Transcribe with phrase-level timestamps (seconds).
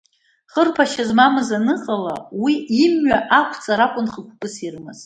[0.51, 2.53] Хырԥашьа змамыз аныҟала, уи
[2.83, 4.99] имҩа ақәҵара акәын хықәкыс ирымаз.